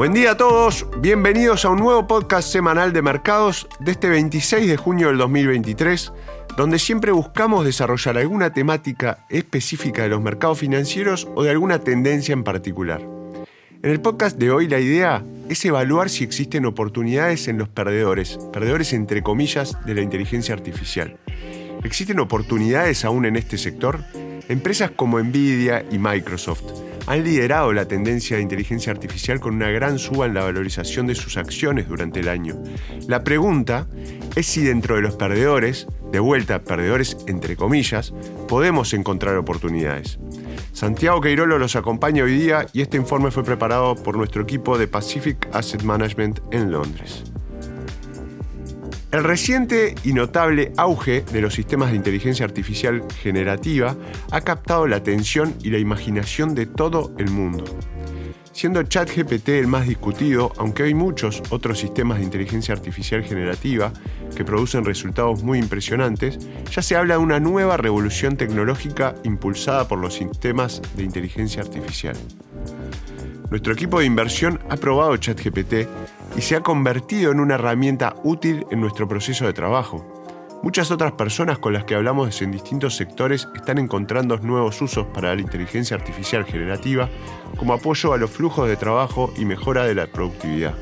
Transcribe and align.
Buen 0.00 0.14
día 0.14 0.30
a 0.30 0.36
todos, 0.38 0.86
bienvenidos 1.02 1.66
a 1.66 1.68
un 1.68 1.78
nuevo 1.78 2.06
podcast 2.06 2.48
semanal 2.48 2.94
de 2.94 3.02
mercados 3.02 3.68
de 3.80 3.92
este 3.92 4.08
26 4.08 4.66
de 4.66 4.78
junio 4.78 5.08
del 5.08 5.18
2023, 5.18 6.14
donde 6.56 6.78
siempre 6.78 7.12
buscamos 7.12 7.66
desarrollar 7.66 8.16
alguna 8.16 8.50
temática 8.50 9.26
específica 9.28 10.02
de 10.02 10.08
los 10.08 10.22
mercados 10.22 10.58
financieros 10.58 11.28
o 11.34 11.42
de 11.42 11.50
alguna 11.50 11.80
tendencia 11.80 12.32
en 12.32 12.44
particular. 12.44 13.02
En 13.82 13.90
el 13.90 14.00
podcast 14.00 14.38
de 14.38 14.50
hoy 14.50 14.68
la 14.68 14.80
idea 14.80 15.22
es 15.50 15.62
evaluar 15.66 16.08
si 16.08 16.24
existen 16.24 16.64
oportunidades 16.64 17.46
en 17.46 17.58
los 17.58 17.68
perdedores, 17.68 18.38
perdedores 18.54 18.94
entre 18.94 19.22
comillas, 19.22 19.76
de 19.84 19.96
la 19.96 20.00
inteligencia 20.00 20.54
artificial. 20.54 21.18
¿Existen 21.84 22.20
oportunidades 22.20 23.04
aún 23.04 23.26
en 23.26 23.36
este 23.36 23.58
sector? 23.58 24.02
Empresas 24.48 24.92
como 24.92 25.20
Nvidia 25.20 25.84
y 25.90 25.98
Microsoft 25.98 26.89
han 27.10 27.24
liderado 27.24 27.72
la 27.72 27.88
tendencia 27.88 28.36
de 28.36 28.42
inteligencia 28.44 28.92
artificial 28.92 29.40
con 29.40 29.56
una 29.56 29.68
gran 29.70 29.98
suba 29.98 30.26
en 30.26 30.34
la 30.34 30.44
valorización 30.44 31.08
de 31.08 31.16
sus 31.16 31.36
acciones 31.36 31.88
durante 31.88 32.20
el 32.20 32.28
año. 32.28 32.62
La 33.08 33.24
pregunta 33.24 33.88
es 34.36 34.46
si 34.46 34.62
dentro 34.62 34.94
de 34.94 35.02
los 35.02 35.16
perdedores, 35.16 35.88
de 36.12 36.20
vuelta 36.20 36.62
perdedores 36.62 37.16
entre 37.26 37.56
comillas, 37.56 38.14
podemos 38.46 38.94
encontrar 38.94 39.36
oportunidades. 39.38 40.20
Santiago 40.72 41.20
Queirolo 41.20 41.58
los 41.58 41.74
acompaña 41.74 42.22
hoy 42.22 42.38
día 42.38 42.66
y 42.72 42.80
este 42.80 42.96
informe 42.96 43.32
fue 43.32 43.42
preparado 43.42 43.96
por 43.96 44.16
nuestro 44.16 44.42
equipo 44.42 44.78
de 44.78 44.86
Pacific 44.86 45.48
Asset 45.52 45.82
Management 45.82 46.38
en 46.52 46.70
Londres. 46.70 47.24
El 49.12 49.24
reciente 49.24 49.96
y 50.04 50.12
notable 50.12 50.72
auge 50.76 51.22
de 51.22 51.40
los 51.40 51.54
sistemas 51.54 51.90
de 51.90 51.96
inteligencia 51.96 52.46
artificial 52.46 53.02
generativa 53.20 53.96
ha 54.30 54.40
captado 54.42 54.86
la 54.86 54.96
atención 54.96 55.52
y 55.64 55.70
la 55.70 55.78
imaginación 55.78 56.54
de 56.54 56.66
todo 56.66 57.12
el 57.18 57.28
mundo. 57.28 57.64
Siendo 58.52 58.82
ChatGPT 58.84 59.48
el 59.48 59.66
más 59.66 59.88
discutido, 59.88 60.52
aunque 60.58 60.84
hay 60.84 60.94
muchos 60.94 61.42
otros 61.50 61.80
sistemas 61.80 62.18
de 62.18 62.24
inteligencia 62.24 62.72
artificial 62.72 63.24
generativa 63.24 63.92
que 64.36 64.44
producen 64.44 64.84
resultados 64.84 65.42
muy 65.42 65.58
impresionantes, 65.58 66.38
ya 66.70 66.80
se 66.80 66.94
habla 66.94 67.14
de 67.14 67.20
una 67.20 67.40
nueva 67.40 67.76
revolución 67.76 68.36
tecnológica 68.36 69.16
impulsada 69.24 69.88
por 69.88 69.98
los 69.98 70.14
sistemas 70.14 70.82
de 70.96 71.02
inteligencia 71.02 71.62
artificial. 71.62 72.16
Nuestro 73.50 73.72
equipo 73.72 73.98
de 73.98 74.06
inversión 74.06 74.60
ha 74.70 74.76
probado 74.76 75.16
ChatGPT 75.16 75.88
y 76.36 76.40
se 76.40 76.54
ha 76.54 76.60
convertido 76.60 77.32
en 77.32 77.40
una 77.40 77.56
herramienta 77.56 78.14
útil 78.22 78.64
en 78.70 78.80
nuestro 78.80 79.08
proceso 79.08 79.44
de 79.44 79.52
trabajo. 79.52 80.06
Muchas 80.62 80.92
otras 80.92 81.12
personas 81.12 81.58
con 81.58 81.72
las 81.72 81.82
que 81.82 81.96
hablamos 81.96 82.40
en 82.42 82.52
distintos 82.52 82.94
sectores 82.94 83.48
están 83.56 83.78
encontrando 83.78 84.36
nuevos 84.38 84.80
usos 84.80 85.06
para 85.06 85.34
la 85.34 85.40
inteligencia 85.40 85.96
artificial 85.96 86.44
generativa 86.44 87.08
como 87.56 87.72
apoyo 87.72 88.12
a 88.12 88.18
los 88.18 88.30
flujos 88.30 88.68
de 88.68 88.76
trabajo 88.76 89.32
y 89.36 89.44
mejora 89.44 89.84
de 89.84 89.96
la 89.96 90.06
productividad. 90.06 90.76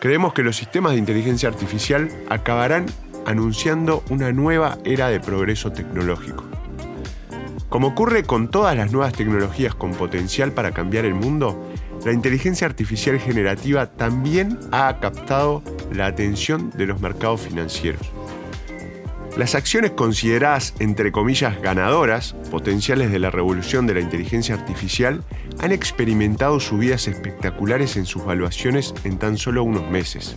Creemos 0.00 0.34
que 0.34 0.42
los 0.42 0.56
sistemas 0.56 0.92
de 0.92 0.98
inteligencia 0.98 1.48
artificial 1.48 2.08
acabarán 2.30 2.86
anunciando 3.26 4.02
una 4.10 4.32
nueva 4.32 4.78
era 4.84 5.08
de 5.08 5.20
progreso 5.20 5.70
tecnológico. 5.70 6.53
Como 7.74 7.88
ocurre 7.88 8.22
con 8.22 8.52
todas 8.52 8.76
las 8.76 8.92
nuevas 8.92 9.14
tecnologías 9.14 9.74
con 9.74 9.94
potencial 9.94 10.52
para 10.52 10.70
cambiar 10.70 11.04
el 11.06 11.14
mundo, 11.14 11.60
la 12.04 12.12
inteligencia 12.12 12.68
artificial 12.68 13.18
generativa 13.18 13.90
también 13.90 14.60
ha 14.70 15.00
captado 15.00 15.60
la 15.92 16.06
atención 16.06 16.70
de 16.70 16.86
los 16.86 17.00
mercados 17.00 17.40
financieros. 17.40 18.12
Las 19.36 19.56
acciones 19.56 19.90
consideradas 19.90 20.74
entre 20.78 21.10
comillas 21.10 21.60
ganadoras, 21.60 22.36
potenciales 22.48 23.10
de 23.10 23.18
la 23.18 23.32
revolución 23.32 23.88
de 23.88 23.94
la 23.94 24.00
inteligencia 24.00 24.54
artificial, 24.54 25.24
han 25.58 25.72
experimentado 25.72 26.60
subidas 26.60 27.08
espectaculares 27.08 27.96
en 27.96 28.06
sus 28.06 28.24
valuaciones 28.24 28.94
en 29.02 29.18
tan 29.18 29.36
solo 29.36 29.64
unos 29.64 29.90
meses. 29.90 30.36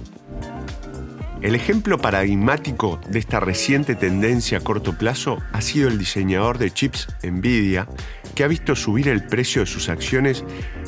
El 1.41 1.53
ejemplo 1.53 1.99
paradigmático 1.99 2.99
de 3.09 3.19
esta 3.19 3.39
reciente 3.39 3.93
tendencia 3.95 4.57
a 4.57 4.61
corto 4.61 4.97
plazo 4.97 5.37
ha 5.53 5.61
sido 5.61 5.87
el 5.87 5.99
diseñador 5.99 6.57
de 6.57 6.71
chips 6.71 7.07
Nvidia, 7.23 7.87
que 8.33 8.43
ha 8.43 8.47
visto 8.47 8.75
subir 8.75 9.07
el 9.07 9.23
precio 9.23 9.61
de 9.61 9.67
sus 9.67 9.89
acciones 9.89 10.43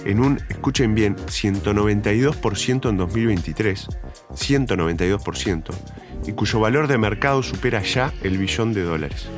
en 0.06 0.20
un, 0.20 0.40
escuchen 0.50 0.96
bien, 0.96 1.16
192% 1.18 2.90
en 2.90 2.98
2023, 2.98 3.88
192%, 4.32 5.72
y 6.26 6.32
cuyo 6.32 6.60
valor 6.60 6.88
de 6.88 6.98
mercado 6.98 7.44
supera 7.44 7.82
ya 7.84 8.12
el 8.24 8.40
billón 8.40 8.74
de 8.74 8.82
dólares. 8.82 9.30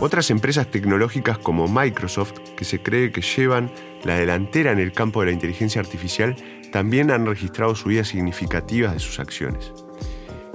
Otras 0.00 0.30
empresas 0.30 0.70
tecnológicas 0.70 1.38
como 1.38 1.68
Microsoft, 1.68 2.34
que 2.54 2.66
se 2.66 2.82
cree 2.82 3.12
que 3.12 3.22
llevan 3.22 3.72
la 4.04 4.16
delantera 4.16 4.72
en 4.72 4.78
el 4.78 4.92
campo 4.92 5.20
de 5.20 5.26
la 5.26 5.32
inteligencia 5.32 5.80
artificial, 5.80 6.36
también 6.70 7.10
han 7.10 7.24
registrado 7.24 7.74
subidas 7.74 8.08
significativas 8.08 8.92
de 8.92 9.00
sus 9.00 9.20
acciones. 9.20 9.72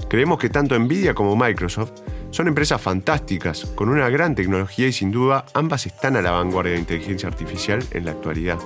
Creemos 0.10 0.40
que 0.40 0.50
tanto 0.50 0.78
Nvidia 0.78 1.14
como 1.14 1.36
Microsoft 1.36 1.92
son 2.32 2.48
empresas 2.48 2.82
fantásticas, 2.82 3.66
con 3.76 3.90
una 3.90 4.10
gran 4.10 4.34
tecnología 4.34 4.88
y 4.88 4.92
sin 4.92 5.12
duda 5.12 5.46
ambas 5.54 5.86
están 5.86 6.16
a 6.16 6.22
la 6.24 6.32
vanguardia 6.32 6.74
de 6.74 6.80
inteligencia 6.80 7.30
artificial 7.30 7.84
en 7.92 8.06
la 8.06 8.12
actualidad. 8.12 8.58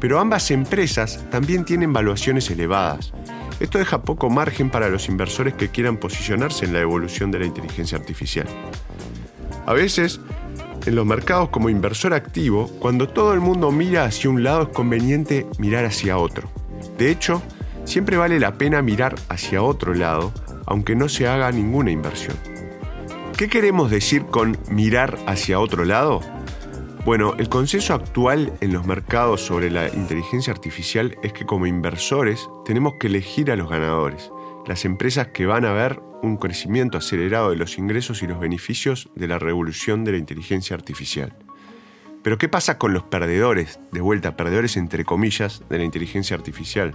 Pero 0.00 0.18
ambas 0.18 0.50
empresas 0.50 1.24
también 1.30 1.64
tienen 1.64 1.92
valuaciones 1.92 2.50
elevadas. 2.50 3.12
Esto 3.60 3.78
deja 3.78 4.02
poco 4.02 4.30
margen 4.30 4.68
para 4.68 4.88
los 4.88 5.08
inversores 5.08 5.54
que 5.54 5.68
quieran 5.68 5.96
posicionarse 5.96 6.64
en 6.64 6.72
la 6.72 6.80
evolución 6.80 7.30
de 7.30 7.38
la 7.38 7.46
inteligencia 7.46 7.96
artificial. 7.96 8.48
A 9.64 9.72
veces, 9.74 10.20
en 10.86 10.96
los 10.96 11.06
mercados 11.06 11.50
como 11.50 11.70
inversor 11.70 12.14
activo, 12.14 12.66
cuando 12.80 13.08
todo 13.08 13.32
el 13.32 13.40
mundo 13.40 13.70
mira 13.70 14.06
hacia 14.06 14.28
un 14.28 14.42
lado 14.42 14.62
es 14.62 14.68
conveniente 14.70 15.46
mirar 15.58 15.84
hacia 15.84 16.18
otro. 16.18 16.50
De 16.96 17.12
hecho, 17.12 17.42
siempre 17.84 18.16
vale 18.16 18.40
la 18.40 18.54
pena 18.54 18.82
mirar 18.82 19.14
hacia 19.28 19.62
otro 19.62 19.94
lado 19.94 20.32
aunque 20.68 20.94
no 20.94 21.08
se 21.08 21.26
haga 21.26 21.50
ninguna 21.50 21.90
inversión. 21.90 22.36
¿Qué 23.36 23.48
queremos 23.48 23.90
decir 23.90 24.26
con 24.26 24.56
mirar 24.70 25.18
hacia 25.26 25.60
otro 25.60 25.84
lado? 25.84 26.20
Bueno, 27.04 27.34
el 27.38 27.48
consenso 27.48 27.94
actual 27.94 28.52
en 28.60 28.72
los 28.74 28.86
mercados 28.86 29.40
sobre 29.40 29.70
la 29.70 29.88
inteligencia 29.88 30.52
artificial 30.52 31.16
es 31.22 31.32
que 31.32 31.46
como 31.46 31.66
inversores 31.66 32.50
tenemos 32.66 32.94
que 33.00 33.06
elegir 33.06 33.50
a 33.50 33.56
los 33.56 33.70
ganadores, 33.70 34.30
las 34.66 34.84
empresas 34.84 35.28
que 35.28 35.46
van 35.46 35.64
a 35.64 35.72
ver 35.72 36.00
un 36.22 36.36
crecimiento 36.36 36.98
acelerado 36.98 37.50
de 37.50 37.56
los 37.56 37.78
ingresos 37.78 38.22
y 38.22 38.26
los 38.26 38.38
beneficios 38.38 39.08
de 39.14 39.28
la 39.28 39.38
revolución 39.38 40.04
de 40.04 40.12
la 40.12 40.18
inteligencia 40.18 40.76
artificial. 40.76 41.34
Pero 42.22 42.36
¿qué 42.36 42.48
pasa 42.48 42.76
con 42.76 42.92
los 42.92 43.04
perdedores, 43.04 43.80
de 43.92 44.00
vuelta, 44.00 44.36
perdedores 44.36 44.76
entre 44.76 45.04
comillas, 45.04 45.62
de 45.70 45.78
la 45.78 45.84
inteligencia 45.84 46.36
artificial? 46.36 46.94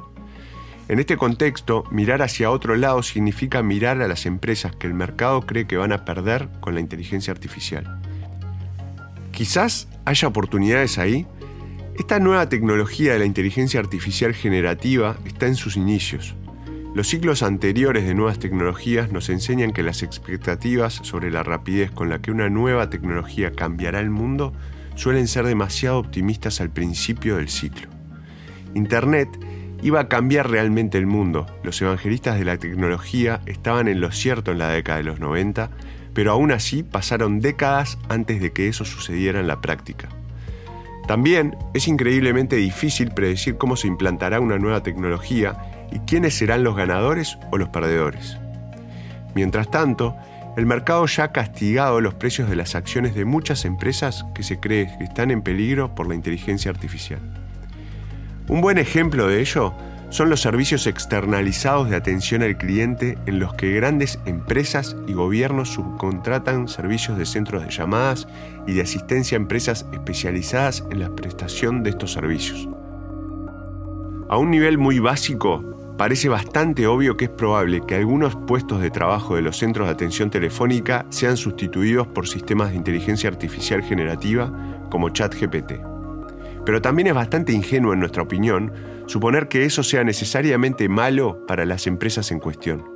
En 0.90 1.00
este 1.00 1.16
contexto, 1.16 1.86
mirar 1.92 2.22
hacia 2.22 2.52
otro 2.52 2.76
lado 2.76 3.04
significa 3.04 3.64
mirar 3.64 4.02
a 4.02 4.08
las 4.08 4.26
empresas 4.26 4.76
que 4.76 4.86
el 4.86 4.94
mercado 4.94 5.42
cree 5.42 5.66
que 5.66 5.78
van 5.78 5.94
a 5.94 6.04
perder 6.04 6.50
con 6.60 6.74
la 6.74 6.82
inteligencia 6.82 7.32
artificial. 7.32 8.02
Quizás 9.32 9.88
haya 10.04 10.28
oportunidades 10.28 10.98
ahí. 10.98 11.26
Esta 11.98 12.20
nueva 12.20 12.50
tecnología 12.50 13.14
de 13.14 13.20
la 13.20 13.26
inteligencia 13.26 13.80
artificial 13.80 14.34
generativa 14.34 15.16
está 15.26 15.48
en 15.48 15.56
sus 15.56 15.78
inicios. 15.78 16.36
Los 16.94 17.08
ciclos 17.08 17.44
anteriores 17.44 18.06
de 18.06 18.14
nuevas 18.14 18.38
tecnologías 18.38 19.12
nos 19.12 19.30
enseñan 19.30 19.72
que 19.72 19.84
las 19.84 20.04
expectativas 20.04 20.94
sobre 20.94 21.32
la 21.32 21.44
rapidez 21.44 21.92
con 21.92 22.10
la 22.10 22.22
que 22.22 22.30
una 22.30 22.50
nueva 22.50 22.90
tecnología 22.90 23.54
cambiará 23.54 24.02
el 24.02 24.10
mundo 24.10 24.54
suelen 24.96 25.28
ser 25.28 25.46
demasiado 25.46 25.98
optimistas 25.98 26.62
al 26.62 26.70
principio 26.70 27.38
del 27.38 27.50
ciclo. 27.50 27.88
Internet 28.76 29.30
iba 29.84 30.00
a 30.00 30.08
cambiar 30.08 30.50
realmente 30.50 30.98
el 30.98 31.06
mundo. 31.06 31.46
Los 31.62 31.82
evangelistas 31.82 32.40
de 32.40 32.46
la 32.46 32.58
tecnología 32.58 33.42
estaban 33.46 33.88
en 33.88 34.00
lo 34.00 34.12
cierto 34.12 34.52
en 34.52 34.60
la 34.60 34.70
década 34.70 35.00
de 35.00 35.04
los 35.04 35.20
90, 35.20 35.70
pero 36.14 36.32
aún 36.32 36.52
así 36.52 36.84
pasaron 36.84 37.42
décadas 37.42 37.98
antes 38.08 38.42
de 38.42 38.54
que 38.54 38.70
eso 38.70 38.86
sucediera 38.86 39.40
en 39.40 39.48
la 39.48 39.62
práctica. 39.62 40.08
También 41.08 41.58
es 41.74 41.90
increíblemente 41.90 42.56
difícil 42.56 43.12
predecir 43.12 43.58
cómo 43.58 43.76
se 43.76 43.88
implantará 43.88 44.40
una 44.40 44.58
nueva 44.58 44.84
tecnología 44.84 45.58
y 45.92 46.00
quiénes 46.00 46.34
serán 46.34 46.64
los 46.64 46.78
ganadores 46.78 47.38
o 47.52 47.58
los 47.58 47.68
perdedores. 47.70 48.38
Mientras 49.36 49.70
tanto, 49.70 50.16
el 50.56 50.66
mercado 50.66 51.06
ya 51.08 51.26
ha 51.26 51.32
castigado 51.34 52.00
los 52.00 52.14
precios 52.14 52.50
de 52.50 52.56
las 52.56 52.76
acciones 52.76 53.16
de 53.16 53.26
muchas 53.26 53.66
empresas 53.66 54.24
que 54.34 54.44
se 54.44 54.60
cree 54.60 54.96
que 54.98 55.04
están 55.04 55.30
en 55.30 55.42
peligro 55.42 55.94
por 55.94 56.08
la 56.08 56.16
inteligencia 56.16 56.72
artificial. 56.72 57.43
Un 58.48 58.60
buen 58.60 58.78
ejemplo 58.78 59.28
de 59.28 59.40
ello 59.40 59.74
son 60.10 60.30
los 60.30 60.42
servicios 60.42 60.86
externalizados 60.86 61.90
de 61.90 61.96
atención 61.96 62.44
al 62.44 62.58
cliente 62.58 63.18
en 63.26 63.40
los 63.40 63.54
que 63.54 63.74
grandes 63.74 64.20
empresas 64.26 64.96
y 65.08 65.14
gobiernos 65.14 65.70
subcontratan 65.70 66.68
servicios 66.68 67.18
de 67.18 67.26
centros 67.26 67.64
de 67.64 67.72
llamadas 67.72 68.28
y 68.68 68.74
de 68.74 68.82
asistencia 68.82 69.38
a 69.38 69.42
empresas 69.42 69.88
especializadas 69.94 70.84
en 70.92 71.00
la 71.00 71.10
prestación 71.10 71.84
de 71.84 71.92
estos 71.92 72.12
servicios. 72.12 72.68
A 74.30 74.38
un 74.38 74.52
nivel 74.52 74.78
muy 74.78 75.00
básico, 75.00 75.64
parece 75.98 76.28
bastante 76.28 76.86
obvio 76.86 77.16
que 77.16 77.26
es 77.26 77.32
probable 77.32 77.82
que 77.88 77.96
algunos 77.96 78.36
puestos 78.36 78.82
de 78.82 78.92
trabajo 78.92 79.36
de 79.36 79.42
los 79.42 79.58
centros 79.58 79.88
de 79.88 79.94
atención 79.94 80.30
telefónica 80.30 81.06
sean 81.10 81.38
sustituidos 81.38 82.08
por 82.08 82.28
sistemas 82.28 82.72
de 82.72 82.76
inteligencia 82.76 83.30
artificial 83.30 83.82
generativa 83.82 84.52
como 84.90 85.10
ChatGPT. 85.10 85.93
Pero 86.66 86.82
también 86.82 87.08
es 87.08 87.14
bastante 87.14 87.52
ingenuo, 87.52 87.94
en 87.94 88.00
nuestra 88.00 88.24
opinión, 88.24 88.72
suponer 89.06 89.48
que 89.48 89.66
eso 89.66 89.84
sea 89.84 90.04
necesariamente 90.04 90.88
malo 90.90 91.46
para 91.46 91.66
las 91.66 91.88
empresas 91.88 92.32
en 92.32 92.40
cuestión. 92.40 92.94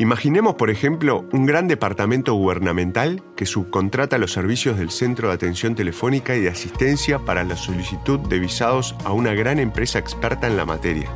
Imaginemos, 0.00 0.54
por 0.54 0.70
ejemplo, 0.70 1.26
un 1.30 1.44
gran 1.44 1.68
departamento 1.68 2.32
gubernamental 2.32 3.22
que 3.36 3.44
subcontrata 3.44 4.16
los 4.16 4.32
servicios 4.32 4.78
del 4.78 4.90
Centro 4.90 5.28
de 5.28 5.34
Atención 5.34 5.74
Telefónica 5.74 6.34
y 6.34 6.40
de 6.40 6.48
Asistencia 6.48 7.18
para 7.18 7.44
la 7.44 7.54
solicitud 7.54 8.18
de 8.18 8.38
visados 8.38 8.96
a 9.04 9.12
una 9.12 9.34
gran 9.34 9.58
empresa 9.58 9.98
experta 9.98 10.46
en 10.46 10.56
la 10.56 10.64
materia. 10.64 11.10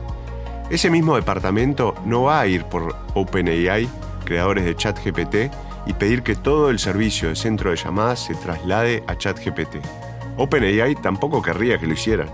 Ese 0.68 0.90
mismo 0.90 1.16
departamento 1.16 1.94
no 2.04 2.24
va 2.24 2.40
a 2.40 2.46
ir 2.46 2.64
por 2.64 2.94
OpenAI, 3.14 3.88
creadores 4.26 4.66
de 4.66 4.76
ChatGPT, 4.76 5.50
y 5.86 5.94
pedir 5.94 6.22
que 6.22 6.34
todo 6.34 6.68
el 6.68 6.78
servicio 6.78 7.30
de 7.30 7.36
centro 7.36 7.70
de 7.70 7.76
llamadas 7.76 8.26
se 8.26 8.34
traslade 8.34 9.02
a 9.06 9.16
ChatGPT. 9.16 9.76
OpenAI 10.36 10.94
tampoco 10.96 11.42
querría 11.42 11.78
que 11.78 11.86
lo 11.86 11.94
hicieran. 11.94 12.28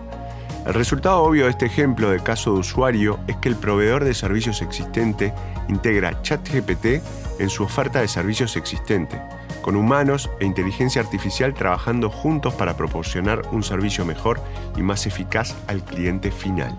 El 0.66 0.74
resultado 0.74 1.22
obvio 1.22 1.44
de 1.44 1.50
este 1.50 1.66
ejemplo 1.66 2.10
de 2.10 2.20
caso 2.20 2.52
de 2.52 2.60
usuario 2.60 3.18
es 3.26 3.36
que 3.36 3.48
el 3.48 3.56
proveedor 3.56 4.04
de 4.04 4.12
servicios 4.12 4.60
existente 4.60 5.32
integra 5.68 6.20
ChatGPT 6.22 7.02
en 7.38 7.48
su 7.48 7.62
oferta 7.62 8.00
de 8.00 8.08
servicios 8.08 8.56
existente, 8.56 9.20
con 9.62 9.74
humanos 9.74 10.28
e 10.38 10.44
inteligencia 10.44 11.00
artificial 11.00 11.54
trabajando 11.54 12.10
juntos 12.10 12.54
para 12.54 12.76
proporcionar 12.76 13.42
un 13.52 13.62
servicio 13.62 14.04
mejor 14.04 14.40
y 14.76 14.82
más 14.82 15.06
eficaz 15.06 15.56
al 15.66 15.82
cliente 15.82 16.30
final. 16.30 16.76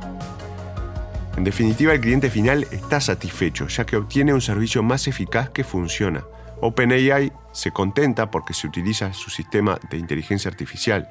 En 1.38 1.44
definitiva, 1.44 1.94
el 1.94 2.02
cliente 2.02 2.30
final 2.30 2.68
está 2.72 3.00
satisfecho, 3.00 3.68
ya 3.68 3.86
que 3.86 3.98
obtiene 3.98 4.34
un 4.34 4.42
servicio 4.42 4.84
más 4.84 5.08
eficaz 5.08 5.50
que 5.50 5.64
funciona. 5.64 6.24
OpenAI 6.60 7.32
se 7.52 7.72
contenta 7.72 8.32
porque 8.32 8.54
se 8.54 8.68
utiliza 8.68 9.14
su 9.14 9.30
sistema 9.30 9.80
de 9.90 9.98
inteligencia 9.98 10.50
artificial 10.50 11.10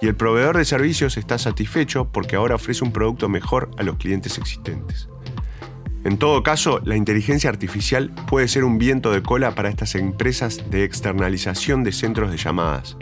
y 0.00 0.06
el 0.06 0.14
proveedor 0.14 0.56
de 0.56 0.64
servicios 0.64 1.16
está 1.16 1.38
satisfecho 1.38 2.08
porque 2.12 2.36
ahora 2.36 2.54
ofrece 2.54 2.84
un 2.84 2.92
producto 2.92 3.28
mejor 3.28 3.70
a 3.78 3.82
los 3.82 3.96
clientes 3.96 4.38
existentes. 4.38 5.08
En 6.04 6.16
todo 6.16 6.42
caso, 6.44 6.80
la 6.84 6.96
inteligencia 6.96 7.50
artificial 7.50 8.12
puede 8.28 8.46
ser 8.46 8.62
un 8.62 8.78
viento 8.78 9.10
de 9.10 9.22
cola 9.22 9.54
para 9.54 9.68
estas 9.68 9.96
empresas 9.96 10.70
de 10.70 10.84
externalización 10.84 11.82
de 11.82 11.92
centros 11.92 12.30
de 12.30 12.36
llamadas. 12.36 12.96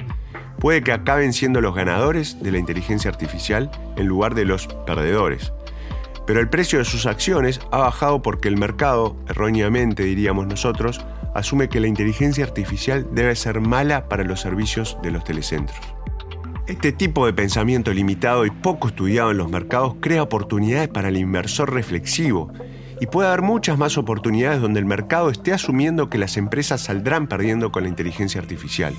Puede 0.58 0.82
que 0.82 0.92
acaben 0.92 1.34
siendo 1.34 1.60
los 1.60 1.74
ganadores 1.74 2.42
de 2.42 2.50
la 2.50 2.58
inteligencia 2.58 3.10
artificial 3.10 3.70
en 3.96 4.06
lugar 4.06 4.34
de 4.34 4.46
los 4.46 4.66
perdedores. 4.86 5.52
Pero 6.26 6.40
el 6.40 6.48
precio 6.48 6.78
de 6.78 6.86
sus 6.86 7.04
acciones 7.04 7.60
ha 7.70 7.78
bajado 7.78 8.22
porque 8.22 8.48
el 8.48 8.56
mercado, 8.56 9.16
erróneamente 9.28 10.02
diríamos 10.02 10.46
nosotros, 10.46 11.04
asume 11.36 11.68
que 11.68 11.80
la 11.80 11.86
inteligencia 11.86 12.44
artificial 12.44 13.06
debe 13.12 13.36
ser 13.36 13.60
mala 13.60 14.08
para 14.08 14.24
los 14.24 14.40
servicios 14.40 14.98
de 15.02 15.10
los 15.10 15.24
telecentros. 15.24 15.78
Este 16.66 16.90
tipo 16.90 17.26
de 17.26 17.32
pensamiento 17.32 17.92
limitado 17.92 18.44
y 18.44 18.50
poco 18.50 18.88
estudiado 18.88 19.30
en 19.30 19.36
los 19.36 19.48
mercados 19.48 19.94
crea 20.00 20.22
oportunidades 20.22 20.88
para 20.88 21.08
el 21.08 21.16
inversor 21.16 21.72
reflexivo 21.72 22.52
y 23.00 23.06
puede 23.06 23.28
haber 23.28 23.42
muchas 23.42 23.78
más 23.78 23.98
oportunidades 23.98 24.60
donde 24.60 24.80
el 24.80 24.86
mercado 24.86 25.30
esté 25.30 25.52
asumiendo 25.52 26.10
que 26.10 26.18
las 26.18 26.36
empresas 26.36 26.80
saldrán 26.80 27.28
perdiendo 27.28 27.70
con 27.70 27.84
la 27.84 27.88
inteligencia 27.88 28.40
artificial. 28.40 28.94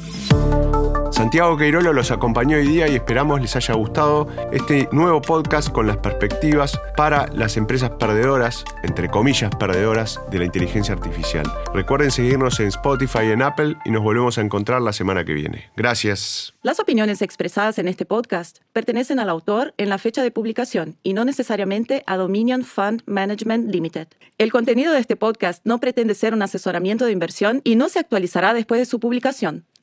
Santiago 1.27 1.57
Queirolo 1.57 1.91
los 1.91 2.09
acompañó 2.11 2.55
hoy 2.55 2.65
día 2.65 2.87
y 2.87 2.95
esperamos 2.95 3.41
les 3.41 3.53
haya 3.57 3.73
gustado 3.73 4.29
este 4.53 4.87
nuevo 4.93 5.21
podcast 5.21 5.69
con 5.73 5.85
las 5.85 5.97
perspectivas 5.97 6.79
para 6.95 7.27
las 7.33 7.57
empresas 7.57 7.89
perdedoras, 7.89 8.63
entre 8.81 9.09
comillas 9.09 9.53
perdedoras, 9.53 10.21
de 10.31 10.39
la 10.39 10.45
inteligencia 10.45 10.93
artificial. 10.93 11.45
Recuerden 11.73 12.11
seguirnos 12.11 12.61
en 12.61 12.67
Spotify 12.67 13.23
y 13.25 13.31
en 13.31 13.41
Apple 13.41 13.75
y 13.83 13.91
nos 13.91 14.03
volvemos 14.03 14.37
a 14.37 14.41
encontrar 14.41 14.81
la 14.81 14.93
semana 14.93 15.25
que 15.25 15.33
viene. 15.33 15.69
Gracias. 15.75 16.53
Las 16.63 16.79
opiniones 16.79 17.21
expresadas 17.21 17.77
en 17.77 17.89
este 17.89 18.05
podcast 18.05 18.59
pertenecen 18.71 19.19
al 19.19 19.29
autor 19.29 19.73
en 19.75 19.89
la 19.89 19.97
fecha 19.97 20.23
de 20.23 20.31
publicación 20.31 20.95
y 21.03 21.11
no 21.11 21.25
necesariamente 21.25 22.03
a 22.07 22.15
Dominion 22.15 22.63
Fund 22.63 23.03
Management 23.05 23.69
Limited. 23.69 24.07
El 24.37 24.53
contenido 24.53 24.93
de 24.93 24.99
este 24.99 25.17
podcast 25.17 25.61
no 25.65 25.79
pretende 25.79 26.15
ser 26.15 26.33
un 26.33 26.41
asesoramiento 26.41 27.03
de 27.03 27.11
inversión 27.11 27.59
y 27.65 27.75
no 27.75 27.89
se 27.89 27.99
actualizará 27.99 28.53
después 28.53 28.79
de 28.79 28.85
su 28.85 29.01
publicación. 29.01 29.65